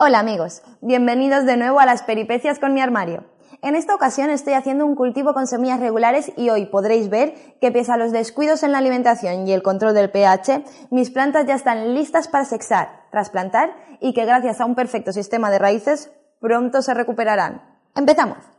[0.00, 3.24] Hola amigos, bienvenidos de nuevo a las peripecias con mi armario.
[3.62, 7.72] En esta ocasión estoy haciendo un cultivo con semillas regulares y hoy podréis ver que
[7.72, 11.56] pese a los descuidos en la alimentación y el control del pH, mis plantas ya
[11.56, 16.80] están listas para sexar, trasplantar y que gracias a un perfecto sistema de raíces pronto
[16.80, 17.60] se recuperarán.
[17.96, 18.57] ¡Empezamos!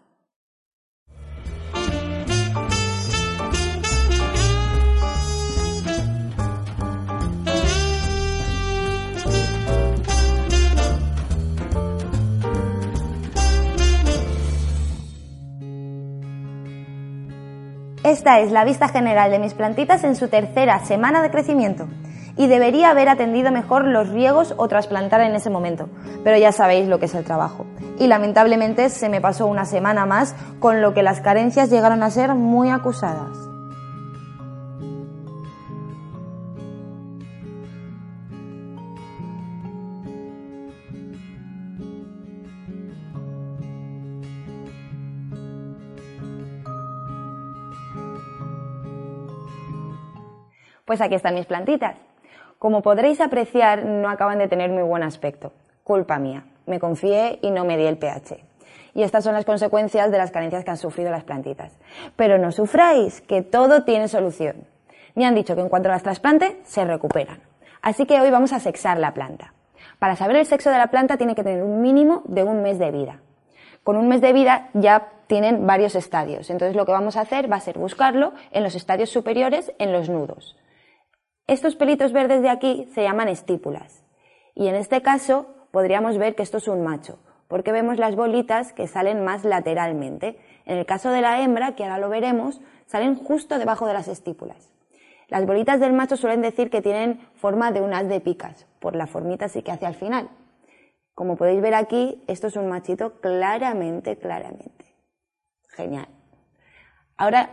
[18.09, 21.87] Esta es la vista general de mis plantitas en su tercera semana de crecimiento
[22.35, 25.89] y debería haber atendido mejor los riegos o trasplantar en ese momento,
[26.23, 27.67] pero ya sabéis lo que es el trabajo.
[27.99, 32.09] Y lamentablemente se me pasó una semana más, con lo que las carencias llegaron a
[32.09, 33.48] ser muy acusadas.
[50.89, 51.97] Pues aquí están mis plantitas.
[52.57, 55.53] Como podréis apreciar, no acaban de tener muy buen aspecto.
[55.83, 56.45] Culpa mía.
[56.65, 58.43] Me confié y no me di el pH.
[58.95, 61.77] Y estas son las consecuencias de las carencias que han sufrido las plantitas.
[62.15, 64.65] Pero no sufráis, que todo tiene solución.
[65.13, 67.39] Me han dicho que en cuanto las trasplante, se recuperan.
[67.83, 69.53] Así que hoy vamos a sexar la planta.
[69.99, 72.79] Para saber el sexo de la planta tiene que tener un mínimo de un mes
[72.79, 73.19] de vida.
[73.83, 76.49] Con un mes de vida ya tienen varios estadios.
[76.49, 79.93] Entonces lo que vamos a hacer va a ser buscarlo en los estadios superiores, en
[79.93, 80.55] los nudos.
[81.49, 84.03] Estos pelitos verdes de aquí se llaman estípulas.
[84.53, 87.17] Y en este caso podríamos ver que esto es un macho,
[87.47, 90.37] porque vemos las bolitas que salen más lateralmente.
[90.67, 94.07] En el caso de la hembra, que ahora lo veremos, salen justo debajo de las
[94.07, 94.71] estípulas.
[95.27, 98.95] Las bolitas del macho suelen decir que tienen forma de un haz de picas, por
[98.95, 100.29] la formita así que hace al final.
[101.15, 104.85] Como podéis ver aquí, esto es un machito claramente, claramente.
[105.69, 106.09] Genial.
[107.17, 107.49] Ahora,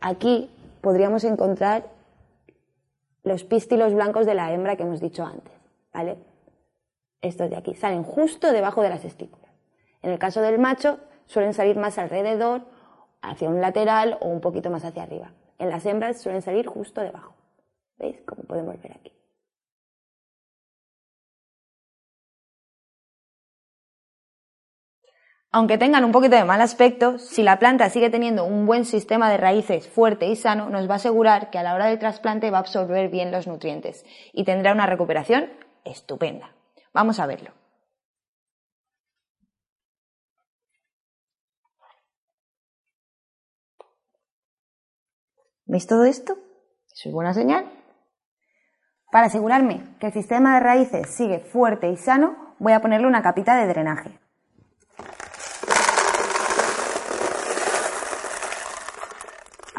[0.00, 0.48] aquí
[0.82, 1.98] podríamos encontrar
[3.22, 5.52] los pístilos blancos de la hembra que hemos dicho antes,
[5.92, 6.18] ¿vale?
[7.20, 9.50] Estos de aquí salen justo debajo de las estípulas.
[10.02, 12.62] En el caso del macho suelen salir más alrededor,
[13.22, 15.32] hacia un lateral o un poquito más hacia arriba.
[15.58, 17.34] En las hembras suelen salir justo debajo.
[17.98, 18.20] ¿Veis?
[18.22, 19.12] Como podemos ver aquí.
[25.52, 29.28] Aunque tengan un poquito de mal aspecto, si la planta sigue teniendo un buen sistema
[29.28, 32.52] de raíces fuerte y sano, nos va a asegurar que a la hora del trasplante
[32.52, 35.50] va a absorber bien los nutrientes y tendrá una recuperación
[35.84, 36.54] estupenda.
[36.94, 37.50] Vamos a verlo.
[45.66, 46.34] ¿Veis todo esto?
[46.94, 47.68] Eso es buena señal.
[49.10, 53.22] Para asegurarme que el sistema de raíces sigue fuerte y sano, voy a ponerle una
[53.22, 54.20] capita de drenaje.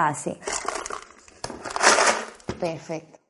[0.07, 0.35] Así.
[2.59, 3.20] Perfecto.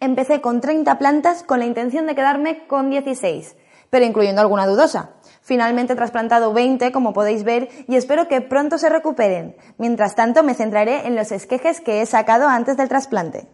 [0.00, 3.56] Empecé con 30 plantas con la intención de quedarme con 16,
[3.90, 5.14] pero incluyendo alguna dudosa.
[5.42, 9.56] Finalmente he trasplantado 20, como podéis ver, y espero que pronto se recuperen.
[9.76, 13.48] Mientras tanto, me centraré en los esquejes que he sacado antes del trasplante.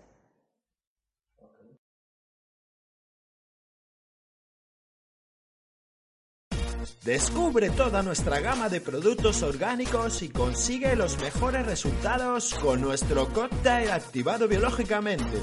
[7.04, 13.90] Descubre toda nuestra gama de productos orgánicos y consigue los mejores resultados con nuestro cóctel
[13.90, 15.42] activado biológicamente.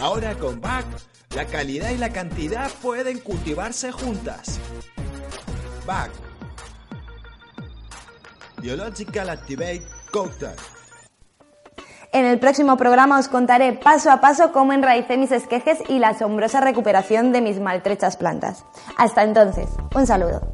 [0.00, 0.86] Ahora con BAC,
[1.34, 4.58] la calidad y la cantidad pueden cultivarse juntas.
[5.86, 6.10] BAC
[8.62, 10.56] Biological Activate Cocktail.
[12.12, 16.08] En el próximo programa os contaré paso a paso cómo enraicé mis esquejes y la
[16.08, 18.64] asombrosa recuperación de mis maltrechas plantas.
[18.96, 20.50] Hasta entonces, un saludo.